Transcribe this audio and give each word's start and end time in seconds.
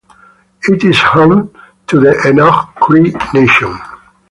It 0.67 0.83
is 0.83 0.97
home 0.97 1.53
to 1.85 1.99
the 1.99 2.19
Enoch 2.27 2.73
Cree 2.81 3.13
Nation. 3.35 3.77